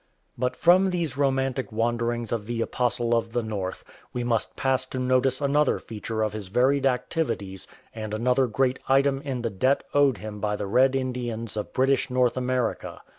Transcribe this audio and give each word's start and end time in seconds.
But 0.35 0.55
from 0.55 0.89
these 0.89 1.15
romantic 1.15 1.71
wanderings 1.71 2.31
of 2.31 2.47
the 2.47 2.59
"Apostle 2.61 3.13
of 3.13 3.33
the 3.33 3.43
North"" 3.43 3.83
we 4.13 4.23
must 4.23 4.55
pass 4.55 4.83
to 4.87 4.97
notice 4.97 5.39
another 5.39 5.77
feature 5.77 6.23
of 6.23 6.33
his 6.33 6.47
varied 6.47 6.87
activities 6.87 7.67
and 7.93 8.11
another 8.11 8.47
great 8.47 8.79
item 8.89 9.21
in 9.21 9.43
the 9.43 9.51
debt 9.51 9.83
owed 9.93 10.17
him 10.17 10.39
by 10.39 10.55
the 10.55 10.65
Red 10.65 10.95
Indians 10.95 11.55
of 11.55 11.71
British 11.71 12.09
North 12.09 12.35
America. 12.35 13.03